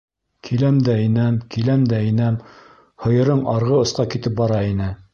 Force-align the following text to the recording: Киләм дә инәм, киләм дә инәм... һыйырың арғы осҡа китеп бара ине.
Киләм 0.47 0.79
дә 0.87 0.95
инәм, 1.01 1.37
киләм 1.57 1.85
дә 1.93 2.01
инәм... 2.07 2.41
һыйырың 3.07 3.47
арғы 3.55 3.81
осҡа 3.85 4.11
китеп 4.17 4.39
бара 4.43 4.69
ине. 4.75 4.95